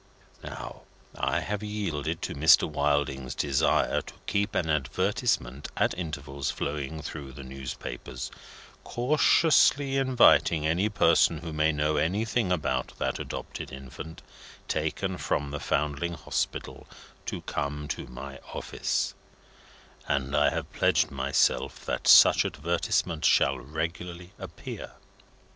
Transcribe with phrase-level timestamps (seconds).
[0.43, 0.81] Now,
[1.15, 2.67] I have yielded to Mr.
[2.67, 8.31] Wilding's desire to keep an advertisement at intervals flowing through the newspapers,
[8.83, 14.23] cautiously inviting any person who may know anything about that adopted infant,
[14.67, 16.87] taken from the Foundling Hospital,
[17.27, 19.13] to come to my office;
[20.07, 24.93] and I have pledged myself that such advertisement shall regularly appear.